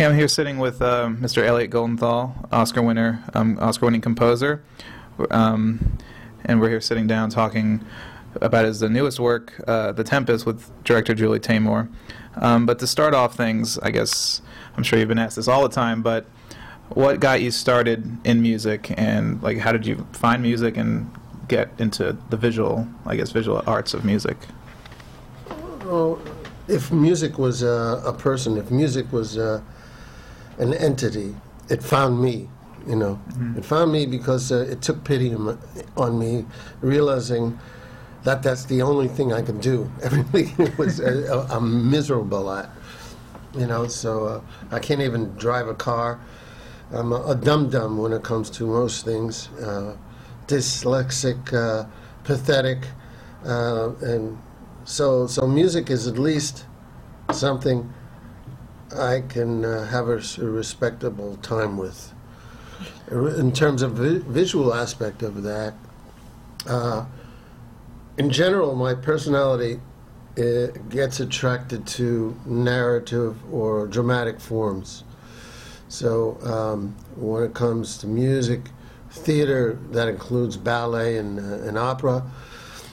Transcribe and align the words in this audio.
Okay, 0.00 0.06
I'm 0.06 0.16
here 0.16 0.28
sitting 0.28 0.56
with 0.56 0.80
uh, 0.80 1.08
Mr. 1.08 1.42
Elliot 1.42 1.70
Goldenthal, 1.70 2.48
Oscar 2.50 2.80
winner, 2.80 3.22
um, 3.34 3.58
Oscar-winning 3.60 4.00
composer, 4.00 4.64
um, 5.30 5.98
and 6.42 6.58
we're 6.58 6.70
here 6.70 6.80
sitting 6.80 7.06
down 7.06 7.28
talking 7.28 7.84
about 8.36 8.64
his 8.64 8.80
the 8.80 8.88
newest 8.88 9.20
work, 9.20 9.62
uh, 9.68 9.92
The 9.92 10.02
Tempest, 10.02 10.46
with 10.46 10.70
director 10.84 11.12
Julie 11.12 11.38
Taymor. 11.38 11.90
Um, 12.36 12.64
but 12.64 12.78
to 12.78 12.86
start 12.86 13.12
off 13.12 13.34
things, 13.34 13.76
I 13.80 13.90
guess 13.90 14.40
I'm 14.74 14.84
sure 14.84 14.98
you've 14.98 15.08
been 15.08 15.18
asked 15.18 15.36
this 15.36 15.48
all 15.48 15.60
the 15.60 15.68
time, 15.68 16.00
but 16.00 16.24
what 16.88 17.20
got 17.20 17.42
you 17.42 17.50
started 17.50 18.10
in 18.24 18.40
music, 18.40 18.94
and 18.98 19.42
like 19.42 19.58
how 19.58 19.70
did 19.70 19.84
you 19.84 20.06
find 20.12 20.40
music 20.40 20.78
and 20.78 21.10
get 21.46 21.68
into 21.76 22.16
the 22.30 22.38
visual, 22.38 22.88
I 23.04 23.16
guess, 23.16 23.32
visual 23.32 23.62
arts 23.66 23.92
of 23.92 24.06
music? 24.06 24.38
Well, 25.84 26.18
if 26.68 26.90
music 26.90 27.38
was 27.38 27.62
uh, 27.62 28.00
a 28.06 28.14
person, 28.14 28.56
if 28.56 28.70
music 28.70 29.12
was 29.12 29.36
uh, 29.36 29.60
an 30.60 30.74
entity, 30.74 31.34
it 31.68 31.82
found 31.82 32.20
me. 32.20 32.48
You 32.86 32.96
know, 32.96 33.20
it 33.56 33.64
found 33.64 33.92
me 33.92 34.06
because 34.06 34.50
uh, 34.52 34.66
it 34.70 34.82
took 34.82 35.04
pity 35.04 35.34
on 35.96 36.18
me- 36.18 36.46
realizing 36.80 37.58
that 38.24 38.42
that's 38.42 38.64
the 38.66 38.82
only 38.82 39.08
thing 39.08 39.32
I 39.32 39.42
can 39.42 39.58
do. 39.60 39.90
Everything 40.02 40.72
was 40.78 41.00
uh, 41.00 41.46
I'm 41.50 41.90
miserable 41.90 42.50
at. 42.52 42.70
You 43.54 43.66
know, 43.66 43.86
so 43.88 44.26
uh, 44.26 44.40
I 44.70 44.78
can't 44.78 45.00
even 45.02 45.34
drive 45.36 45.68
a 45.68 45.74
car. 45.74 46.20
I'm 46.92 47.12
a, 47.12 47.22
a 47.26 47.34
dum 47.34 47.70
dum 47.70 47.98
when 47.98 48.12
it 48.12 48.22
comes 48.22 48.50
to 48.50 48.66
most 48.66 49.04
things. 49.04 49.48
Uh, 49.60 49.96
dyslexic, 50.46 51.52
uh, 51.52 51.86
pathetic, 52.24 52.86
uh, 53.44 53.92
and 54.02 54.38
so 54.84 55.26
so 55.26 55.46
music 55.46 55.90
is 55.90 56.06
at 56.06 56.18
least 56.18 56.64
something 57.32 57.92
I 58.96 59.22
can 59.28 59.64
uh, 59.64 59.86
have 59.86 60.08
a 60.08 60.20
respectable 60.44 61.36
time 61.36 61.76
with. 61.76 62.12
In 63.10 63.52
terms 63.52 63.82
of 63.82 63.92
vi- 63.92 64.18
visual 64.18 64.74
aspect 64.74 65.22
of 65.22 65.42
that, 65.42 65.74
uh, 66.66 67.04
in 68.18 68.30
general, 68.30 68.74
my 68.74 68.94
personality 68.94 69.80
uh, 70.38 70.66
gets 70.88 71.20
attracted 71.20 71.86
to 71.86 72.36
narrative 72.46 73.36
or 73.52 73.86
dramatic 73.86 74.40
forms. 74.40 75.04
So 75.88 76.38
um, 76.42 76.94
when 77.16 77.42
it 77.42 77.54
comes 77.54 77.98
to 77.98 78.06
music, 78.06 78.70
theater, 79.10 79.78
that 79.90 80.08
includes 80.08 80.56
ballet 80.56 81.16
and, 81.18 81.38
uh, 81.38 81.66
and 81.66 81.76
opera, 81.76 82.22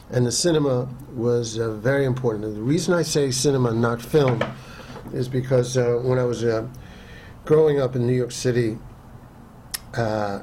and 0.10 0.26
the 0.26 0.32
cinema 0.32 0.88
was 1.14 1.60
uh, 1.60 1.72
very 1.74 2.06
important. 2.06 2.46
And 2.46 2.56
the 2.56 2.62
reason 2.62 2.94
I 2.94 3.02
say 3.02 3.30
cinema, 3.30 3.74
not 3.74 4.02
film, 4.02 4.42
is 5.14 5.28
because 5.28 5.78
uh, 5.78 6.00
when 6.04 6.20
I 6.20 6.24
was 6.24 6.44
uh, 6.44 6.68
growing 7.46 7.80
up 7.80 7.96
in 7.96 8.06
New 8.06 8.14
York 8.14 8.32
City, 8.32 8.78
uh, 9.96 10.40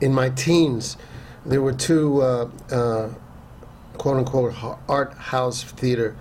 in 0.00 0.12
my 0.12 0.30
teens, 0.30 0.96
there 1.44 1.62
were 1.62 1.72
two 1.72 2.22
uh, 2.22 2.48
uh, 2.70 3.08
quote 3.96 4.16
unquote 4.18 4.54
art 4.88 5.12
house 5.14 5.62
theater 5.62 6.16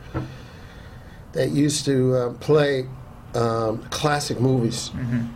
that 1.33 1.51
used 1.51 1.85
to 1.85 2.15
uh, 2.15 2.33
play 2.33 2.87
um, 3.35 3.83
classic 3.89 4.39
movies, 4.39 4.91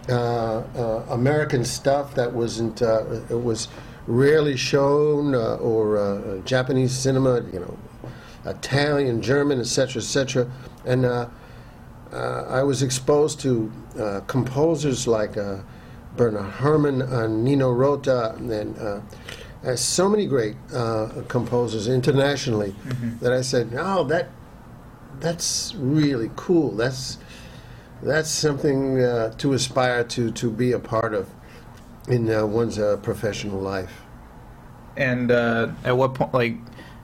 uh, 0.09 0.13
uh, 0.13 1.05
American 1.09 1.63
stuff 1.63 2.15
that 2.15 2.31
wasn't 2.33 2.81
uh, 2.81 3.03
it 3.29 3.41
was 3.43 3.67
rarely 4.07 4.57
shown, 4.57 5.35
uh, 5.35 5.55
or 5.55 5.97
uh, 5.97 6.37
Japanese 6.39 6.91
cinema, 6.97 7.41
you 7.53 7.59
know, 7.59 7.77
Italian, 8.45 9.21
German, 9.21 9.59
etc., 9.59 10.01
etc. 10.01 10.49
And 10.85 11.05
uh, 11.05 11.27
uh, 12.11 12.45
I 12.49 12.63
was 12.63 12.83
exposed 12.83 13.39
to 13.41 13.71
uh, 13.99 14.21
composers 14.27 15.07
like 15.07 15.37
uh, 15.37 15.59
Bernard 16.17 16.51
Herrmann 16.53 17.01
and 17.01 17.43
Nino 17.43 17.71
Rota, 17.71 18.35
and 18.35 18.77
uh, 18.77 19.01
uh, 19.63 19.75
so 19.75 20.09
many 20.09 20.25
great 20.25 20.55
uh, 20.73 21.23
composers 21.27 21.87
internationally 21.87 22.75
that 23.21 23.31
I 23.31 23.41
said, 23.41 23.73
"Oh, 23.77 24.03
that 24.05 24.29
that's 25.19 25.73
really 25.75 26.31
cool. 26.35 26.71
That's 26.71 27.17
that's 28.01 28.29
something 28.29 29.01
uh, 29.01 29.33
to 29.37 29.53
aspire 29.53 30.03
to 30.05 30.31
to 30.31 30.51
be 30.51 30.71
a 30.71 30.79
part 30.79 31.13
of 31.13 31.29
in 32.07 32.29
uh, 32.29 32.45
one's 32.45 32.77
uh, 32.77 32.97
professional 32.97 33.59
life." 33.59 34.01
And 34.97 35.31
uh, 35.31 35.71
at 35.85 35.95
what 35.95 36.15
point, 36.15 36.33
like, 36.33 36.57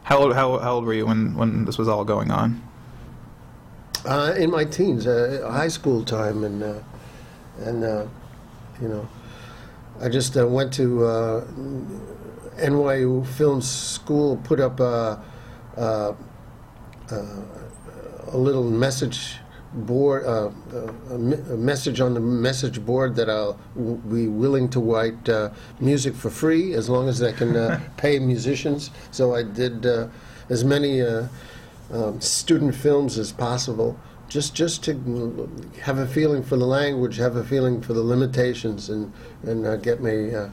how 0.03 0.17
old, 0.19 0.33
how, 0.33 0.57
how 0.59 0.75
old 0.75 0.85
were 0.85 0.93
you 0.93 1.05
when, 1.05 1.35
when 1.35 1.65
this 1.65 1.77
was 1.77 1.87
all 1.87 2.03
going 2.03 2.31
on? 2.31 2.66
Uh, 4.07 4.33
in 4.37 4.49
my 4.49 4.63
teens, 4.63 5.05
uh, 5.05 5.45
high 5.51 5.67
school 5.67 6.01
time, 6.01 6.45
and 6.45 6.63
uh, 6.63 6.79
and 7.65 7.83
uh, 7.83 8.05
you 8.81 8.87
know, 8.87 9.05
I 9.99 10.07
just 10.07 10.37
uh, 10.37 10.47
went 10.47 10.71
to 10.75 11.05
uh, 11.05 11.45
NYU 12.55 13.27
Film 13.27 13.61
School, 13.61 14.37
put 14.45 14.61
up 14.61 14.79
a, 14.79 15.21
a, 15.75 16.15
a, 17.11 17.15
a 18.27 18.37
little 18.37 18.63
message 18.63 19.39
board, 19.73 20.25
uh, 20.25 20.51
a, 20.71 21.13
a 21.13 21.17
message 21.17 21.99
on 21.99 22.13
the 22.13 22.21
message 22.21 22.85
board 22.85 23.13
that 23.17 23.29
I'll 23.29 23.59
w- 23.75 23.97
be 23.97 24.29
willing 24.29 24.69
to 24.69 24.79
write 24.79 25.27
uh, 25.27 25.49
music 25.81 26.15
for 26.15 26.29
free 26.29 26.75
as 26.75 26.87
long 26.87 27.09
as 27.09 27.21
I 27.21 27.33
can 27.33 27.57
uh, 27.57 27.81
pay 27.97 28.19
musicians. 28.19 28.89
So 29.11 29.35
I 29.35 29.43
did 29.43 29.85
uh, 29.85 30.07
as 30.47 30.63
many. 30.63 31.01
Um, 31.91 32.19
student 32.19 32.75
films 32.75 33.17
as 33.17 33.31
possible, 33.31 33.97
just 34.27 34.53
just 34.53 34.83
to 34.85 35.49
have 35.81 35.97
a 35.97 36.07
feeling 36.07 36.43
for 36.43 36.57
the 36.57 36.65
language, 36.65 37.17
have 37.17 37.35
a 37.37 37.43
feeling 37.43 37.81
for 37.81 37.93
the 37.93 38.03
limitations, 38.03 38.89
and 38.89 39.13
and 39.43 39.65
uh, 39.65 39.77
get 39.77 40.01
my 40.01 40.29
uh, 40.31 40.49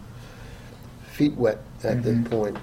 feet 1.10 1.34
wet 1.34 1.58
at 1.82 2.02
that 2.04 2.30
point. 2.30 2.56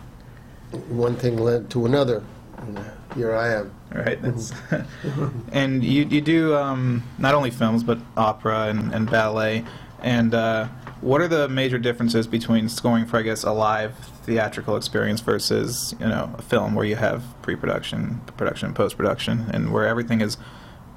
One 0.88 1.18
thing 1.18 1.38
led 1.38 1.70
to 1.72 1.86
another, 1.86 2.24
and 2.60 2.78
uh, 2.78 2.84
here 3.14 3.36
I 3.36 3.56
am. 3.56 3.74
Right. 3.94 4.22
That's 4.22 4.54
and 5.52 5.84
you 5.84 6.06
you 6.06 6.22
do 6.22 6.56
um, 6.56 7.04
not 7.18 7.34
only 7.34 7.52
films 7.52 7.84
but 7.84 8.00
opera 8.16 8.68
and, 8.68 8.94
and 8.94 9.10
ballet. 9.10 9.66
And 10.02 10.34
uh, 10.34 10.68
what 11.02 11.20
are 11.20 11.28
the 11.28 11.50
major 11.50 11.80
differences 11.80 12.28
between 12.28 12.70
scoring 12.70 13.06
for 13.06 13.18
I 13.18 13.24
guess 13.24 13.44
a 13.44 13.52
live 13.52 13.96
theatrical 14.24 14.76
experience 14.76 15.20
versus 15.20 15.96
you 16.00 16.08
know 16.08 16.34
a 16.38 16.42
film 16.42 16.76
where 16.76 16.86
you 16.86 16.96
have 16.96 17.24
pre-production, 17.42 18.22
production, 18.38 18.74
post-production, 18.74 19.50
and 19.52 19.74
where 19.74 19.88
everything 19.88 20.22
is 20.22 20.38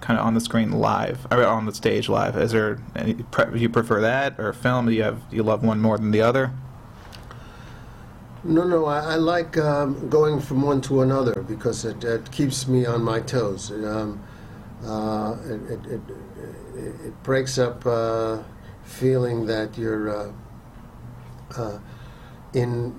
kind 0.00 0.20
of 0.20 0.26
on 0.26 0.34
the 0.34 0.40
screen 0.40 0.70
live 0.72 1.26
or 1.30 1.44
on 1.46 1.64
the 1.64 1.74
stage 1.74 2.08
live? 2.10 2.36
Is 2.36 2.52
there 2.52 2.78
any 2.94 3.14
pre- 3.14 3.58
you 3.58 3.70
prefer 3.70 4.00
that 4.02 4.38
or 4.38 4.52
film? 4.52 4.86
Do 4.86 4.92
you 4.92 5.02
have 5.02 5.28
do 5.30 5.36
you 5.36 5.42
love 5.42 5.64
one 5.64 5.80
more 5.80 5.96
than 5.96 6.10
the 6.10 6.20
other? 6.20 6.52
No, 8.46 8.64
no, 8.64 8.84
I, 8.84 8.98
I 8.98 9.14
like 9.14 9.56
um, 9.56 10.10
going 10.10 10.38
from 10.38 10.60
one 10.60 10.82
to 10.82 11.00
another 11.00 11.42
because 11.42 11.86
it, 11.86 12.04
it 12.04 12.30
keeps 12.30 12.68
me 12.68 12.84
on 12.84 13.02
my 13.02 13.20
toes. 13.20 13.70
It, 13.70 13.82
um, 13.86 14.22
uh, 14.84 15.36
it, 15.46 16.00
it 17.06 17.22
breaks 17.22 17.56
up 17.56 17.86
uh, 17.86 18.42
feeling 18.84 19.46
that 19.46 19.76
you're 19.78 20.10
uh, 20.10 20.32
uh, 21.56 21.78
in. 22.52 22.94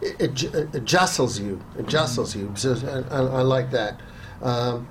It, 0.00 0.42
it, 0.42 0.74
it 0.74 0.84
jostles 0.84 1.38
you. 1.38 1.60
It 1.78 1.86
jostles 1.86 2.34
you. 2.34 2.50
So 2.56 2.74
I, 3.10 3.14
I, 3.14 3.18
I 3.20 3.42
like 3.42 3.70
that. 3.72 4.00
Um, 4.42 4.88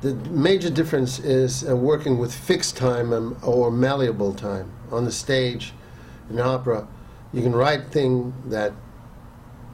the 0.00 0.14
major 0.30 0.70
difference 0.70 1.18
is 1.20 1.68
uh, 1.68 1.74
working 1.76 2.18
with 2.18 2.34
fixed 2.34 2.76
time 2.76 3.12
um, 3.12 3.36
or 3.44 3.70
malleable 3.70 4.34
time 4.34 4.70
on 4.90 5.04
the 5.04 5.12
stage 5.12 5.72
in 6.30 6.40
opera. 6.40 6.86
You 7.32 7.42
can 7.42 7.54
write 7.54 7.88
thing 7.88 8.32
that 8.46 8.72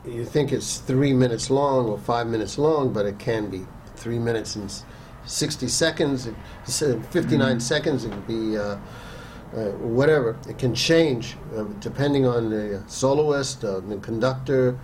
you 0.07 0.25
think 0.25 0.53
it's 0.53 0.79
three 0.79 1.13
minutes 1.15 1.49
long 1.51 1.87
or 1.87 1.99
five 1.99 2.27
minutes 2.27 2.59
long, 2.59 2.93
but 2.93 3.07
it 3.07 3.19
can 3.19 3.49
be 3.49 3.65
three 3.97 4.19
minutes 4.19 4.57
and 4.57 4.71
60 5.25 5.69
seconds, 5.69 6.27
it- 6.27 6.35
s- 6.65 6.83
uh, 6.83 7.01
59 7.11 7.61
seconds, 7.61 8.05
it 8.05 8.11
could 8.11 8.27
be 8.27 8.59
uh, 8.59 8.77
uh, 9.55 9.71
whatever. 9.79 10.37
It 10.49 10.59
can 10.59 10.75
change 10.75 11.37
uh, 11.57 11.65
depending 11.81 12.27
on 12.27 12.51
the 12.51 12.83
soloist, 12.89 13.65
uh, 13.65 13.81
the 13.81 13.97
conductor, 13.99 14.79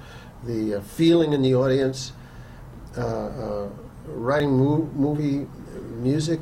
the 0.45 0.77
uh, 0.77 0.81
feeling 0.81 1.33
in 1.33 1.43
the 1.43 1.55
audience. 1.55 2.13
Uh, 2.97 3.01
uh, 3.01 3.69
writing 4.07 4.57
mo- 4.59 4.89
movie 4.95 5.47
music 6.01 6.41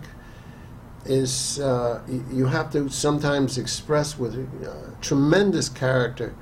is 1.05 1.59
uh, 1.61 2.01
y- 2.09 2.23
you 2.33 2.47
have 2.47 2.71
to 2.73 2.89
sometimes 2.89 3.59
express 3.59 4.19
with 4.19 4.35
uh, 4.67 4.73
tremendous 5.01 5.69
character 5.69 6.35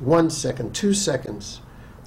one 0.00 0.30
second 0.30 0.74
two 0.74 0.92
seconds 0.94 1.60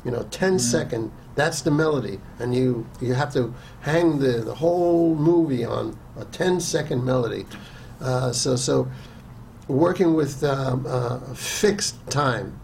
you 0.05 0.11
know 0.11 0.23
10 0.31 0.59
second 0.59 1.11
that's 1.35 1.61
the 1.61 1.71
melody 1.71 2.19
and 2.39 2.55
you 2.55 2.85
you 3.01 3.13
have 3.13 3.33
to 3.33 3.53
hang 3.81 4.19
the, 4.19 4.39
the 4.39 4.55
whole 4.55 5.15
movie 5.15 5.65
on 5.65 5.97
a 6.17 6.25
10 6.25 6.59
second 6.59 7.03
melody 7.03 7.45
uh, 8.01 8.31
so 8.31 8.55
so 8.55 8.87
working 9.67 10.13
with 10.15 10.43
um, 10.43 10.85
uh, 10.87 11.19
fixed 11.33 11.95
time 12.09 12.59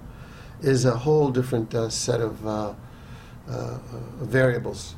is 0.62 0.86
a 0.86 0.96
whole 0.96 1.30
different 1.30 1.74
uh, 1.76 1.90
set 1.90 2.22
of 2.22 2.46
uh, 2.48 2.74
uh, 3.48 3.78
variables 4.22 4.96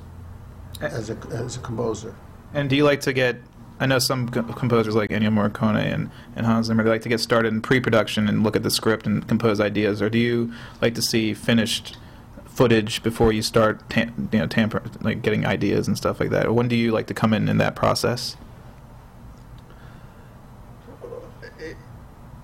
as 0.79 1.09
a, 1.09 1.17
as 1.31 1.57
a 1.57 1.59
composer 1.59 2.15
And 2.53 2.69
do 2.69 2.75
you 2.75 2.83
like 2.83 3.01
to 3.01 3.13
get 3.13 3.37
I 3.79 3.85
know 3.85 3.99
some 3.99 4.29
co- 4.29 4.43
composers 4.43 4.95
like 4.95 5.11
Ennio 5.11 5.29
Morricone 5.29 5.93
and, 5.93 6.09
and 6.35 6.45
Hans 6.45 6.67
Zimmer, 6.67 6.83
they 6.83 6.89
like 6.89 7.03
to 7.03 7.09
get 7.09 7.19
started 7.19 7.53
in 7.53 7.61
pre-production 7.61 8.27
and 8.27 8.43
look 8.43 8.55
at 8.55 8.63
the 8.63 8.71
script 8.71 9.05
and 9.05 9.27
compose 9.27 9.59
ideas. 9.59 10.01
Or 10.01 10.09
do 10.09 10.17
you 10.17 10.51
like 10.81 10.95
to 10.95 11.01
see 11.01 11.33
finished 11.33 11.97
footage 12.45 13.03
before 13.03 13.31
you 13.31 13.43
start, 13.43 13.87
tam- 13.89 14.29
you 14.31 14.39
know, 14.39 14.47
tamper 14.47 14.81
like 15.01 15.21
getting 15.21 15.45
ideas 15.45 15.87
and 15.87 15.95
stuff 15.95 16.19
like 16.19 16.31
that? 16.31 16.47
Or 16.47 16.53
when 16.53 16.67
do 16.67 16.75
you 16.75 16.91
like 16.91 17.05
to 17.07 17.13
come 17.13 17.33
in 17.33 17.47
in 17.47 17.57
that 17.59 17.75
process? 17.75 18.35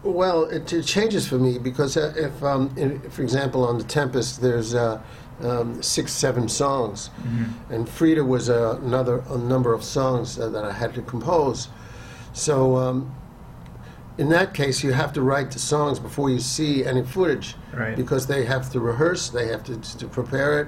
Well, 0.03 0.45
it, 0.45 0.71
it 0.73 0.83
changes 0.85 1.27
for 1.27 1.38
me 1.38 1.57
because 1.57 1.95
uh, 1.95 2.13
if, 2.17 2.44
um, 2.44 2.73
in, 2.77 3.00
for 3.09 3.21
example, 3.21 3.65
on 3.65 3.77
the 3.77 3.85
Tempest, 3.85 4.41
there's 4.41 4.75
uh, 4.75 5.01
um, 5.41 5.81
six, 5.81 6.11
seven 6.11 6.50
songs, 6.50 7.09
and 7.69 7.88
Frida 7.88 8.23
was 8.23 8.50
uh, 8.50 8.79
another 8.83 9.23
a 9.29 9.38
number 9.38 9.73
of 9.73 9.83
songs 9.83 10.38
uh, 10.38 10.50
that 10.50 10.63
I 10.65 10.71
had 10.73 10.94
to 10.95 11.01
compose. 11.01 11.69
So, 12.33 12.75
um, 12.75 13.13
in 14.17 14.29
that 14.29 14.53
case, 14.53 14.83
you 14.83 14.91
have 14.91 15.11
to 15.13 15.21
write 15.21 15.51
the 15.51 15.59
songs 15.59 16.00
before 16.00 16.29
you 16.29 16.39
see 16.39 16.85
any 16.85 17.03
footage, 17.03 17.55
Right. 17.73 17.95
because 17.95 18.27
they 18.27 18.45
have 18.45 18.71
to 18.73 18.79
rehearse, 18.79 19.29
they 19.29 19.47
have 19.47 19.63
to, 19.63 19.77
to 19.97 20.07
prepare 20.07 20.61
it, 20.61 20.67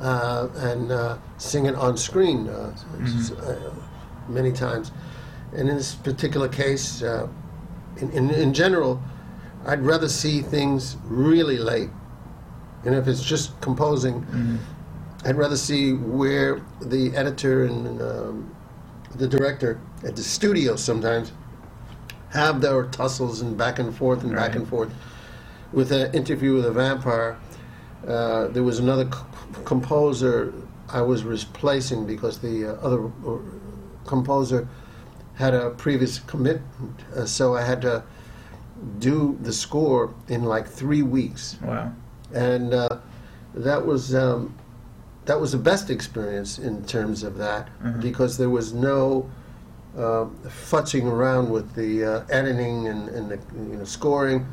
uh, 0.00 0.48
and 0.56 0.90
uh, 0.92 1.18
sing 1.36 1.66
it 1.66 1.74
on 1.74 1.96
screen 1.96 2.48
uh, 2.48 2.74
uh, 3.42 3.56
many 4.28 4.52
times. 4.52 4.92
And 5.52 5.68
in 5.68 5.76
this 5.76 5.94
particular 5.94 6.48
case, 6.48 7.02
uh, 7.02 7.28
in, 8.00 8.10
in, 8.12 8.30
in 8.30 8.54
general, 8.54 9.02
I'd 9.66 9.82
rather 9.82 10.08
see 10.08 10.42
things 10.42 10.96
really 11.04 11.58
late. 11.58 11.90
And 12.84 12.94
if 12.94 13.08
it's 13.08 13.22
just 13.22 13.60
composing, 13.60 14.26
I'd 15.24 15.36
rather 15.36 15.56
see 15.56 15.92
where 15.94 16.62
the 16.80 17.14
editor 17.16 17.64
and 17.66 18.02
um, 18.02 18.56
the 19.16 19.28
director 19.28 19.80
at 20.04 20.16
the 20.16 20.22
studio 20.22 20.76
sometimes 20.76 21.32
have 22.30 22.60
their 22.60 22.84
tussles 22.88 23.40
and 23.42 23.56
back 23.58 23.78
and 23.78 23.94
forth 23.96 24.22
and 24.24 24.34
back 24.34 24.56
and 24.56 24.68
forth. 24.68 24.92
With 25.72 25.92
an 25.92 26.14
interview 26.14 26.54
with 26.54 26.66
a 26.66 26.72
vampire, 26.72 27.38
uh, 28.06 28.48
there 28.48 28.64
was 28.64 28.78
another 28.80 29.10
c- 29.10 29.18
composer 29.64 30.54
I 30.88 31.02
was 31.02 31.24
replacing 31.24 32.06
because 32.06 32.38
the 32.40 32.66
uh, 32.66 32.72
other 32.86 33.06
uh, 33.26 33.38
composer 34.06 34.68
had 35.38 35.54
a 35.54 35.70
previous 35.70 36.18
commitment, 36.18 37.00
uh, 37.16 37.24
so 37.24 37.54
I 37.56 37.62
had 37.62 37.80
to 37.82 38.02
do 38.98 39.36
the 39.42 39.52
score 39.52 40.12
in 40.28 40.44
like 40.44 40.66
three 40.68 41.02
weeks 41.02 41.56
Wow. 41.62 41.92
and 42.32 42.72
uh, 42.74 42.88
that 43.54 43.84
was 43.84 44.14
um, 44.14 44.54
that 45.24 45.40
was 45.40 45.52
the 45.52 45.58
best 45.58 45.90
experience 45.90 46.58
in 46.58 46.84
terms 46.84 47.22
of 47.22 47.36
that 47.38 47.68
Mhm. 47.82 48.00
because 48.00 48.36
there 48.36 48.50
was 48.50 48.72
no 48.72 49.28
uh, 49.96 50.26
futzing 50.46 51.04
around 51.10 51.50
with 51.50 51.74
the 51.74 52.04
uh, 52.04 52.24
editing 52.30 52.86
and, 52.88 53.08
and 53.08 53.30
the 53.30 53.38
you 53.70 53.76
know 53.78 53.84
scoring. 53.84 54.46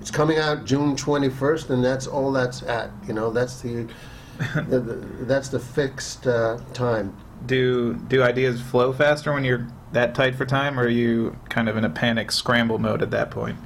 It's 0.00 0.10
coming 0.10 0.38
out 0.38 0.64
June 0.64 0.96
twenty 0.96 1.28
first, 1.28 1.70
and 1.70 1.84
that's 1.84 2.06
all 2.08 2.32
that's 2.32 2.62
at. 2.64 2.90
You 3.06 3.14
know, 3.14 3.30
that's 3.30 3.60
the, 3.60 3.86
the, 4.68 4.80
the 4.80 4.94
that's 5.24 5.48
the 5.50 5.58
fixed 5.60 6.26
uh, 6.26 6.58
time. 6.72 7.12
Do 7.46 7.94
do 8.08 8.22
ideas 8.24 8.60
flow 8.60 8.92
faster 8.92 9.32
when 9.32 9.44
you're 9.44 9.66
that 9.92 10.14
tight 10.14 10.34
for 10.34 10.44
time, 10.44 10.78
or 10.78 10.84
are 10.84 10.88
you 10.88 11.36
kind 11.48 11.68
of 11.68 11.76
in 11.76 11.84
a 11.84 11.90
panic 11.90 12.30
scramble 12.30 12.78
mode 12.78 13.02
at 13.02 13.10
that 13.10 13.30
point? 13.30 13.58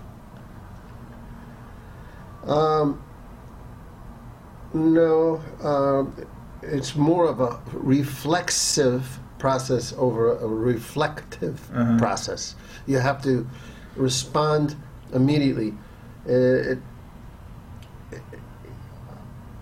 Um, 2.44 3.02
no, 4.74 5.40
um, 5.62 6.26
it's 6.62 6.94
more 6.96 7.28
of 7.28 7.40
a 7.40 7.60
reflexive 7.72 9.18
process 9.38 9.92
over 9.98 10.36
a 10.38 10.46
reflective 10.46 11.68
Uh-huh. 11.74 11.98
process. 11.98 12.54
You 12.86 12.98
have 12.98 13.22
to 13.24 13.46
respond 13.96 14.76
immediately. 15.12 15.74
Uh, 16.28 16.32
it, 16.32 16.78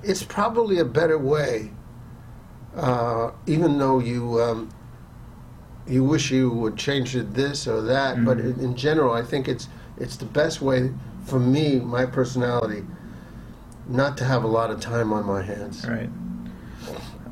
it's 0.03 0.23
probably 0.23 0.79
a 0.79 0.85
better 0.85 1.19
way, 1.19 1.71
uh, 2.77 3.31
even 3.47 3.79
though 3.79 3.99
you 3.99 4.41
um, 4.43 4.71
you 5.91 6.05
wish 6.05 6.31
you 6.31 6.51
would 6.51 6.77
change 6.77 7.17
it 7.17 7.35
this 7.35 7.67
or 7.67 7.83
that. 7.83 8.25
But 8.25 8.39
Mhm. 8.39 8.59
in, 8.59 8.65
in 8.65 8.77
general, 8.77 9.13
I 9.13 9.23
think 9.23 9.49
it's 9.49 9.69
it's 9.99 10.17
the 10.17 10.25
best 10.25 10.63
way 10.63 10.91
for 11.27 11.39
me, 11.39 11.79
my 11.79 12.07
personality, 12.07 12.85
not 13.89 14.17
to 14.17 14.25
have 14.25 14.45
a 14.45 14.47
lot 14.47 14.71
of 14.71 14.81
time 14.81 15.13
on 15.13 15.27
my 15.27 15.43
hands. 15.43 15.87
Right. 15.87 16.09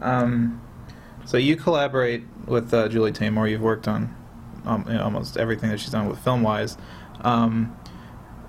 Um, 0.03 0.61
so 1.25 1.37
you 1.39 1.57
collaborate 1.57 2.25
with 2.47 2.73
uh, 2.75 2.89
Julie 2.89 3.13
Taymor. 3.13 3.51
You've 3.51 3.63
worked 3.63 3.89
on 3.89 4.15
um, 4.67 4.85
you 4.87 4.95
know, 4.95 5.03
almost 5.05 5.37
everything 5.37 5.71
that 5.71 5.81
she's 5.81 5.91
done 5.93 6.09
with 6.09 6.19
film 6.19 6.43
wise. 6.43 6.77
Um, 7.23 7.75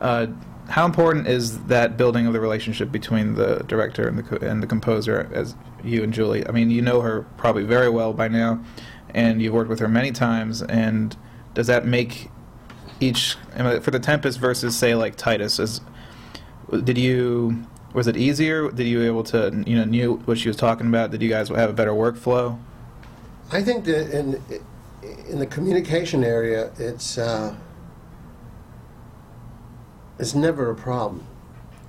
uh, 0.01 0.27
how 0.67 0.85
important 0.85 1.27
is 1.27 1.59
that 1.65 1.97
building 1.97 2.27
of 2.27 2.33
the 2.33 2.39
relationship 2.39 2.91
between 2.91 3.35
the 3.35 3.63
director 3.67 4.07
and 4.07 4.17
the 4.17 4.23
co- 4.23 4.45
and 4.45 4.61
the 4.61 4.67
composer 4.67 5.29
as 5.33 5.56
you 5.83 6.03
and 6.03 6.13
Julie? 6.13 6.45
I 6.47 6.51
mean, 6.51 6.69
you 6.69 6.81
know 6.81 7.01
her 7.01 7.25
probably 7.38 7.63
very 7.63 7.89
well 7.89 8.13
by 8.13 8.27
now, 8.27 8.59
and 9.13 9.41
you've 9.41 9.53
worked 9.53 9.69
with 9.69 9.79
her 9.79 9.88
many 9.88 10.11
times. 10.11 10.61
And 10.61 11.15
does 11.53 11.67
that 11.67 11.85
make 11.85 12.29
each 13.00 13.35
for 13.81 13.91
the 13.91 14.00
Tempest 14.00 14.39
versus 14.39 14.77
say 14.77 14.95
like 14.95 15.15
Titus? 15.15 15.59
Is 15.59 15.81
did 16.83 16.97
you 16.97 17.65
was 17.94 18.07
it 18.07 18.15
easier? 18.17 18.69
Did 18.69 18.88
you 18.88 19.03
able 19.03 19.23
to 19.25 19.63
you 19.65 19.77
know 19.77 19.85
knew 19.85 20.17
what 20.25 20.38
she 20.38 20.47
was 20.47 20.57
talking 20.57 20.88
about? 20.88 21.11
Did 21.11 21.21
you 21.21 21.29
guys 21.29 21.50
have 21.50 21.69
a 21.69 21.73
better 21.73 21.91
workflow? 21.91 22.59
I 23.51 23.63
think 23.63 23.85
that 23.85 24.11
in 24.11 24.41
in 25.29 25.39
the 25.39 25.47
communication 25.47 26.23
area, 26.23 26.71
it's 26.77 27.17
uh, 27.17 27.56
it's 30.19 30.35
never 30.35 30.69
a 30.69 30.75
problem. 30.75 31.25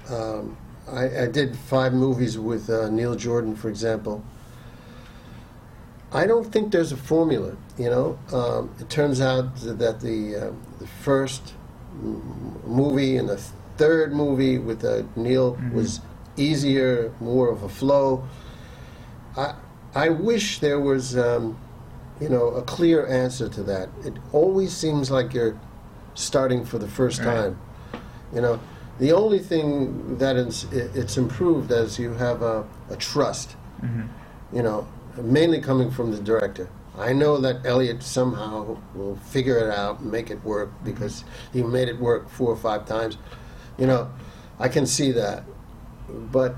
Um, 0.09 0.57
I, 0.91 1.23
I 1.23 1.27
did 1.27 1.57
five 1.57 1.93
movies 1.93 2.39
with 2.39 2.71
uh, 2.71 2.89
Neil 2.89 3.15
Jordan, 3.15 3.55
for 3.55 3.69
example. 3.69 4.25
I 6.13 6.27
don't 6.27 6.51
think 6.51 6.73
there's 6.73 6.93
a 6.93 6.97
formula. 6.97 7.57
You 7.79 7.91
know, 7.91 8.19
um, 8.33 8.71
it 8.81 8.89
turns 8.91 9.21
out 9.21 9.55
that 9.57 10.01
the 10.01 10.37
uh, 10.37 10.53
the 10.79 10.87
first 10.87 11.55
m- 12.03 12.61
movie 12.67 13.17
and 13.17 13.29
the 13.29 13.41
third 13.77 14.13
movie 14.13 14.59
with 14.59 14.85
uh, 14.85 15.03
Neil 15.17 15.55
Mhm. 15.57 15.73
was 15.73 16.01
easier, 16.37 17.13
more 17.21 17.49
of 17.49 17.63
a 17.63 17.69
flow. 17.69 18.25
I 19.37 19.55
I 19.95 20.09
wish 20.09 20.61
there 20.61 20.79
was, 20.81 21.17
um, 21.17 21.57
you 22.21 22.29
know, 22.29 22.49
a 22.49 22.63
clear 22.63 23.07
answer 23.07 23.49
to 23.49 23.63
that. 23.65 23.89
It 24.05 24.15
always 24.33 24.73
seems 24.73 25.11
like 25.11 25.33
you're 25.35 25.57
starting 26.15 26.65
for 26.65 26.79
the 26.79 26.87
first 26.89 27.19
Right. 27.21 27.35
time. 27.35 27.57
You 28.35 28.41
know, 28.41 28.59
the 28.99 29.13
only 29.13 29.39
thing 29.41 30.19
that 30.19 30.37
is 30.37 30.67
it, 30.73 30.91
it's 30.95 31.17
improved 31.17 31.73
as 31.73 31.99
you 31.99 32.15
have 32.15 32.43
a, 32.43 32.65
a 32.91 32.97
trust. 32.97 33.57
Mm-hmm. 33.83 34.57
You 34.57 34.63
know, 34.63 34.87
mainly 35.23 35.61
coming 35.61 35.91
from 35.91 36.11
the 36.13 36.19
director. 36.21 36.69
I 36.99 37.13
know 37.13 37.39
that 37.39 37.65
Elliot 37.65 38.03
somehow 38.03 38.77
will 38.95 39.17
figure 39.17 39.59
it 39.59 39.71
out 39.71 40.01
and 40.01 40.11
make 40.11 40.31
it 40.31 40.43
work 40.45 40.71
because 40.85 41.25
he 41.53 41.63
made 41.63 41.89
it 41.89 41.99
work 41.99 42.29
four 42.29 42.51
or 42.51 42.57
five 42.57 42.85
times. 42.87 43.17
You 43.79 43.87
know, 43.87 44.11
I 44.59 44.69
can 44.69 44.87
see 44.87 45.13
that, 45.13 45.45
but 46.31 46.53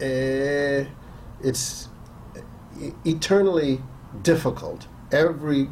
uh, 0.00 0.84
it's 1.42 1.88
eternally 3.04 3.80
difficult. 4.22 4.86
Every 5.12 5.68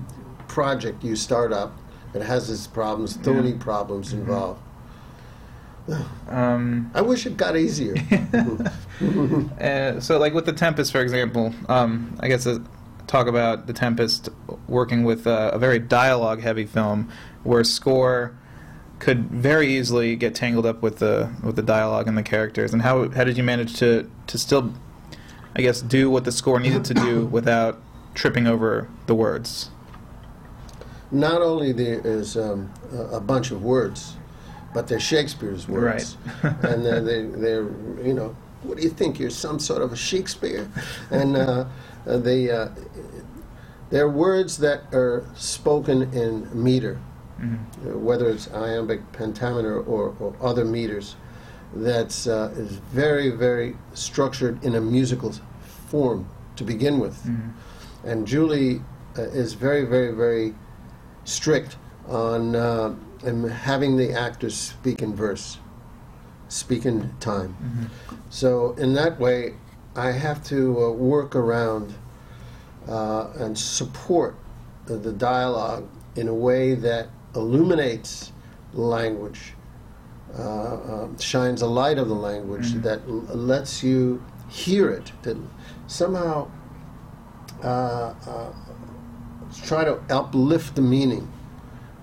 project 0.47 1.03
you 1.03 1.17
start 1.17 1.53
up, 1.53 1.77
it 2.15 2.23
has 2.23 2.49
its 2.51 2.67
problems, 2.67 3.17
thorny 3.17 3.51
Yeah. 3.51 3.57
problems 3.59 4.13
Mhm. 4.13 4.19
involved. 4.21 4.61
Um, 6.29 6.91
I 6.95 7.01
wish 7.01 7.27
it 7.27 7.37
got 7.37 7.57
easier. 7.57 7.95
uh, 9.61 10.01
so, 10.01 10.19
like 10.19 10.35
with 10.35 10.47
the 10.47 10.53
Tempest, 10.53 10.93
for 10.93 11.01
example, 11.01 11.55
um, 11.69 12.17
I 12.21 12.29
guess 12.29 12.47
uh, 12.47 12.59
talk 13.07 13.27
about 13.27 13.67
the 13.67 13.73
Tempest 13.73 14.29
working 14.69 15.05
with 15.05 15.27
uh, 15.27 15.51
a 15.53 15.59
very 15.59 15.79
dialogue-heavy 15.79 16.67
film, 16.67 17.11
where 17.43 17.63
score 17.65 18.37
could 18.99 19.31
very 19.31 19.77
easily 19.77 20.17
get 20.17 20.35
tangled 20.35 20.65
up 20.65 20.81
with 20.83 20.99
the 20.99 21.31
with 21.43 21.57
the 21.57 21.63
dialogue 21.63 22.09
and 22.09 22.17
the 22.17 22.23
characters. 22.23 22.73
And 22.73 22.83
how 22.83 23.09
how 23.11 23.25
did 23.25 23.37
you 23.37 23.43
manage 23.43 23.75
to 23.79 24.11
to 24.29 24.39
still, 24.39 24.73
I 25.55 25.63
guess, 25.63 25.83
do 25.83 26.11
what 26.11 26.25
the 26.25 26.33
score 26.33 26.59
needed 26.59 26.85
to 26.87 26.95
do 26.95 27.27
without 27.31 27.81
tripping 28.15 28.47
over 28.47 28.89
the 29.07 29.15
words? 29.15 29.71
Not 31.11 31.41
only 31.41 31.73
there 31.73 32.01
is 32.05 32.37
um, 32.37 32.73
a 33.13 33.21
bunch 33.21 33.51
of 33.53 33.63
words, 33.63 34.17
but 34.75 34.89
they're 34.89 34.99
Shakespeare's 34.99 35.69
words, 35.69 36.17
Right. 36.43 36.55
and 36.65 36.85
they're, 36.85 37.01
they, 37.01 37.23
they're 37.23 37.63
you 38.05 38.13
know, 38.13 38.37
what 38.63 38.77
do 38.79 38.83
you 38.83 38.91
think? 38.91 39.19
You're 39.19 39.31
some 39.31 39.59
sort 39.59 39.83
of 39.83 39.93
a 39.93 39.97
Shakespeare, 39.97 40.69
and 41.11 41.37
uh, 41.37 41.67
uh, 42.07 42.17
they 42.19 42.51
uh, 42.51 42.69
they're 43.91 44.09
words 44.09 44.59
that 44.59 44.83
are 44.93 45.25
spoken 45.37 46.13
in 46.13 46.49
meter, 46.53 46.99
Mhm. 47.41 47.59
uh, 47.95 47.99
whether 47.99 48.29
it's 48.29 48.49
iambic 48.53 49.01
pentameter 49.13 49.79
or, 49.81 50.15
or 50.19 50.35
other 50.41 50.65
meters. 50.65 51.17
That's 51.75 52.27
uh, 52.27 52.53
is 52.57 52.73
very 52.93 53.31
very 53.31 53.77
structured 53.95 54.63
in 54.65 54.75
a 54.75 54.81
musical 54.81 55.33
form 55.89 56.27
to 56.57 56.65
begin 56.65 56.99
with 56.99 57.23
Mhm. 57.25 57.53
and 58.05 58.27
Julie 58.27 58.83
uh, 59.19 59.23
is 59.23 59.55
very, 59.55 59.85
very, 59.85 60.13
very 60.13 60.55
strict 61.25 61.77
on 62.09 62.55
uh, 62.57 62.95
and 63.25 63.51
having 63.51 63.97
the 63.97 64.13
actors 64.13 64.55
speak 64.55 65.03
in 65.03 65.15
verse, 65.15 65.59
speak 66.49 66.87
in 66.87 67.13
time. 67.21 67.57
So 68.31 68.73
in 68.75 68.95
that 68.95 69.19
way, 69.19 69.55
I 69.95 70.13
have 70.13 70.43
to 70.45 70.85
uh, 70.85 70.91
work 70.93 71.35
around 71.35 71.95
uh, 72.89 73.31
and 73.39 73.59
support 73.59 74.37
the, 74.87 74.97
the 74.97 75.13
dialogue 75.13 75.89
in 76.17 76.29
a 76.29 76.35
way 76.35 76.75
that 76.75 77.09
illuminates 77.35 78.33
language, 78.73 79.55
uh, 80.39 80.43
uh, 80.43 81.09
shines 81.19 81.63
a 81.63 81.67
light 81.67 81.99
of 81.99 82.09
the 82.09 82.15
language 82.15 82.73
that 82.83 83.01
l- 83.09 83.15
lets 83.35 83.83
you 83.83 84.23
hear 84.49 84.91
it, 84.91 85.13
that 85.23 85.37
somehow 85.87 86.49
uh, 87.65 88.15
uh, 88.27 88.53
try 89.65 89.85
to 89.85 89.99
uplift 90.11 90.75
the 90.77 90.83
meaning 90.83 91.31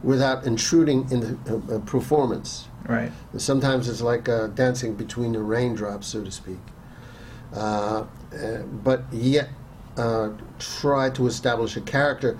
without 0.04 0.46
intruding 0.46 1.10
in 1.12 1.20
the 1.22 1.38
uh, 1.72 1.76
uh, 1.76 1.80
performance. 1.80 2.68
Right. 2.88 3.12
Sometimes 3.38 3.88
it's 3.88 4.02
like 4.02 4.28
uh, 4.28 4.48
dancing 4.48 4.94
between 4.96 5.32
the 5.34 5.40
raindrops, 5.42 6.08
so 6.08 6.24
to 6.24 6.32
speak. 6.32 6.58
Uh, 7.56 8.06
uh, 8.34 8.58
but 8.84 9.04
yet, 9.12 9.50
uh, 9.98 10.30
try 10.60 11.10
to 11.12 11.28
establish 11.28 11.78
a 11.78 11.82
character, 11.82 12.38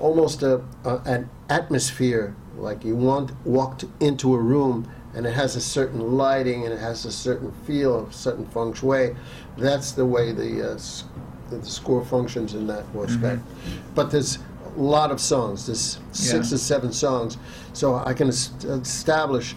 almost 0.00 0.42
a, 0.42 0.62
a, 0.84 0.96
an 1.04 1.28
atmosphere. 1.48 2.34
Like 2.56 2.84
you 2.84 2.96
want 2.96 3.32
walked 3.44 3.84
into 4.00 4.34
a 4.34 4.38
room 4.38 4.88
and 5.14 5.26
it 5.26 5.34
has 5.34 5.54
a 5.56 5.60
certain 5.60 6.16
lighting 6.16 6.64
and 6.64 6.72
it 6.72 6.80
has 6.80 7.04
a 7.04 7.12
certain 7.12 7.52
feel, 7.66 8.06
a 8.06 8.12
certain 8.12 8.46
feng 8.46 8.72
shui. 8.72 9.14
That's 9.58 9.92
the 9.92 10.06
way 10.06 10.32
the, 10.32 10.70
uh, 10.70 10.74
s- 10.74 11.04
the 11.50 11.62
score 11.64 12.04
functions 12.04 12.54
in 12.54 12.66
that 12.68 12.84
respect. 12.94 13.42
But 13.94 14.10
there's 14.10 14.38
a 14.76 14.80
lot 14.80 15.10
of 15.10 15.20
songs. 15.20 15.66
There's 15.66 15.98
six 16.12 16.50
Yeah. 16.50 16.54
or 16.54 16.58
seven 16.58 16.92
songs, 16.92 17.36
so 17.74 17.96
I 17.96 18.14
can 18.14 18.28
es- 18.28 18.50
establish 18.64 19.54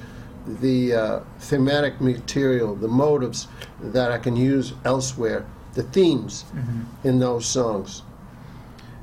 the 0.47 0.93
uh, 0.93 1.19
thematic 1.39 1.99
material, 2.01 2.75
the 2.75 2.87
motives 2.87 3.47
that 3.81 4.11
I 4.11 4.17
can 4.17 4.35
use 4.35 4.73
elsewhere, 4.85 5.45
the 5.73 5.83
themes 5.83 6.45
in 7.03 7.19
those 7.19 7.45
songs. 7.45 8.03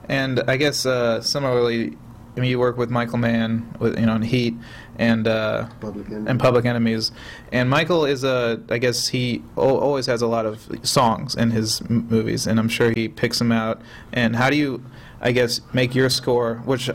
And 0.09 0.41
I 0.49 0.57
guess 0.57 0.85
uh, 0.87 1.21
similarly, 1.21 1.97
I 2.37 2.41
mean, 2.41 2.51
you 2.51 2.59
work 2.59 2.77
with 2.77 2.91
Michael 2.91 3.19
Mann 3.19 3.75
with 3.79 3.99
you 3.99 4.07
know 4.07 4.17
in 4.17 4.23
Heat 4.23 4.55
and 4.99 5.27
uh, 5.29 5.69
Public 5.81 6.09
and 6.09 6.41
Public 6.41 6.65
Enemies, 6.65 7.13
and 7.53 7.71
Michael 7.71 8.05
is 8.05 8.25
a 8.25 8.61
I 8.71 8.79
guess 8.79 9.09
he 9.09 9.43
al- 9.57 9.79
always 9.79 10.07
has 10.07 10.21
a 10.21 10.27
lot 10.27 10.45
of 10.45 10.69
songs 10.83 11.35
in 11.35 11.53
his 11.53 11.81
m- 11.83 12.07
movies, 12.11 12.47
and 12.47 12.59
I'm 12.59 12.69
sure 12.69 12.91
he 12.91 13.09
picks 13.09 13.39
them 13.39 13.53
out. 13.53 13.81
And 14.13 14.37
how 14.37 14.51
do 14.51 14.57
you, 14.57 14.85
I 15.21 15.31
guess, 15.33 15.61
make 15.73 15.95
your 15.95 16.11
score, 16.11 16.57
which 16.65 16.91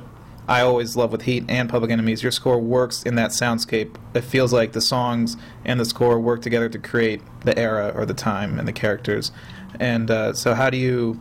I 0.49 0.61
always 0.61 0.95
love 0.95 1.11
with 1.11 1.21
Heat 1.21 1.45
and 1.47 1.69
Public 1.69 1.91
Enemies, 1.91 2.23
your 2.23 2.31
score 2.31 2.57
works 2.57 3.03
in 3.03 3.13
that 3.15 3.29
soundscape. 3.29 3.97
It 4.15 4.21
feels 4.21 4.51
like 4.51 4.71
the 4.71 4.81
songs 4.81 5.37
and 5.63 5.79
the 5.79 5.85
score 5.85 6.19
work 6.19 6.41
together 6.41 6.67
to 6.69 6.79
create 6.79 7.21
the 7.41 7.55
era 7.55 7.93
or 7.95 8.03
the 8.03 8.15
time 8.15 8.57
and 8.57 8.67
the 8.67 8.73
characters. 8.73 9.31
And 9.79 10.09
uh, 10.09 10.33
so, 10.33 10.55
how 10.55 10.71
do 10.71 10.77
you, 10.77 11.19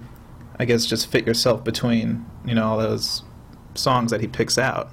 I 0.58 0.64
guess, 0.64 0.86
just 0.86 1.08
fit 1.08 1.26
yourself 1.26 1.62
between 1.62 2.24
you 2.46 2.54
know 2.54 2.66
all 2.66 2.78
those 2.78 3.22
songs 3.74 4.12
that 4.12 4.22
he 4.22 4.28
picks 4.28 4.56
out? 4.56 4.90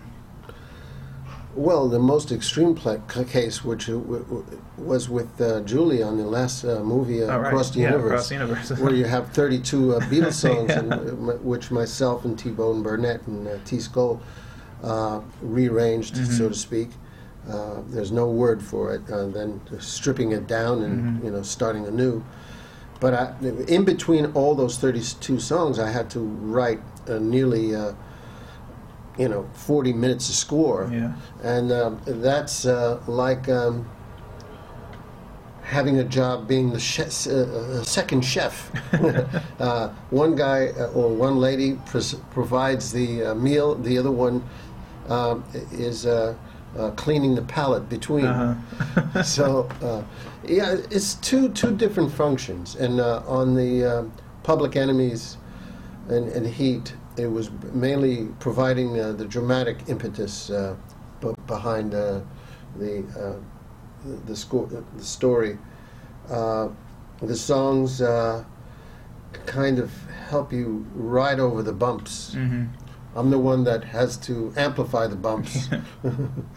Well, 1.55 1.87
the 1.87 1.99
most 1.99 2.31
extreme 2.33 2.75
case, 2.75 3.63
which 3.63 3.87
uh, 3.89 3.93
w- 3.93 4.23
w- 4.25 4.61
was 4.77 5.07
with 5.09 5.39
uh, 5.39 5.61
Julie 5.61 6.03
on 6.03 6.17
the 6.17 6.25
last 6.25 6.65
uh, 6.65 6.81
movie, 6.83 7.23
uh, 7.23 7.27
Oh, 7.27 7.37
right. 7.39 7.47
Across 7.47 7.71
the 7.71 7.79
Yeah, 7.79 7.91
Universe, 7.91 8.11
Across 8.11 8.27
the 8.29 8.35
Universe. 8.35 8.79
where 8.79 8.93
you 8.93 9.05
have 9.05 9.31
32 9.31 9.95
uh, 9.95 9.99
Beatles 10.01 10.33
songs, 10.33 10.69
Yeah. 10.69 10.79
and, 10.79 10.93
uh, 10.93 10.97
m- 10.97 11.39
which 11.45 11.71
myself 11.71 12.25
and 12.25 12.37
T-Bone 12.37 12.83
Burnett 12.83 13.25
and 13.27 13.47
uh, 13.47 13.51
Teese 13.63 13.87
Gohl 13.89 14.19
uh, 14.83 15.21
rearranged, 15.41 16.15
Mm-hmm. 16.15 16.31
so 16.33 16.49
to 16.49 16.55
speak. 16.55 16.89
Uh, 17.49 17.81
there's 17.89 18.11
no 18.11 18.27
word 18.29 18.61
for 18.61 18.93
it. 18.93 19.09
Uh, 19.09 19.27
then 19.27 19.61
stripping 19.79 20.33
it 20.33 20.47
down 20.47 20.81
and 20.83 20.95
Mm-hmm. 21.01 21.25
you 21.25 21.31
know 21.31 21.41
starting 21.41 21.85
anew. 21.85 22.21
But 22.99 23.13
I, 23.13 23.33
in 23.67 23.85
between 23.85 24.25
all 24.33 24.55
those 24.55 24.77
32 24.77 25.39
songs, 25.39 25.79
I 25.79 25.89
had 25.89 26.09
to 26.11 26.19
write 26.19 26.81
uh, 27.07 27.19
nearly, 27.19 27.75
uh, 27.75 27.93
you 29.17 29.29
know, 29.29 29.47
40 29.53 29.93
minutes 29.93 30.29
of 30.29 30.35
score. 30.35 30.89
Yeah. 30.91 31.13
And 31.43 31.71
um, 31.71 32.01
that's 32.05 32.65
uh, 32.65 33.01
like 33.07 33.47
um, 33.49 33.87
having 35.63 35.99
a 35.99 36.03
job 36.03 36.47
being 36.47 36.71
the 36.71 36.79
chef, 36.79 37.27
uh, 37.27 37.31
uh, 37.31 37.83
second 37.83 38.23
chef. 38.23 38.71
uh, 39.59 39.89
one 40.09 40.35
guy 40.35 40.67
uh, 40.67 40.91
or 40.91 41.09
one 41.09 41.37
lady 41.37 41.79
provides 42.31 42.91
the 42.91 43.23
uh, 43.23 43.35
meal, 43.35 43.75
the 43.75 43.97
other 43.97 44.11
one 44.11 44.43
um, 45.09 45.43
is 45.71 46.05
uh, 46.05 46.35
uh, 46.77 46.91
cleaning 46.91 47.35
the 47.35 47.41
palate 47.41 47.89
between. 47.89 48.25
Uh-huh. 48.25 49.23
so, 49.23 49.69
uh, 49.81 50.03
yeah, 50.45 50.77
it's 50.91 51.15
two 51.15 51.49
two 51.49 51.75
different 51.75 52.11
functions. 52.11 52.75
And 52.75 52.99
uh, 52.99 53.23
on 53.25 53.55
the 53.55 53.83
uh, 53.83 54.03
Public 54.43 54.75
Enemies 54.75 55.37
and, 56.09 56.27
and 56.29 56.45
Heat, 56.45 56.93
it 57.17 57.27
was 57.27 57.49
mainly 57.73 58.27
providing 58.39 58.99
uh, 58.99 59.11
the 59.13 59.25
dramatic 59.25 59.77
impetus 59.87 60.49
uh, 60.49 60.75
behind 61.47 61.93
uh, 61.93 62.21
the 62.77 63.03
uh, 63.17 63.39
the, 64.27 64.35
sco- 64.35 64.67
the 64.97 65.03
story. 65.03 65.57
Uh, 66.29 66.69
the 67.21 67.35
songs 67.35 68.01
uh, 68.01 68.43
kind 69.45 69.79
of 69.79 69.91
help 70.29 70.51
you 70.53 70.85
ride 70.93 71.39
over 71.39 71.63
the 71.63 71.73
bumps. 71.73 72.33
hmm 72.33 72.65
I'm 73.15 73.29
the 73.29 73.39
one 73.39 73.63
that 73.63 73.85
has 73.85 74.17
to 74.27 74.53
amplify 74.57 75.07
the 75.07 75.15
bumps. 75.15 75.69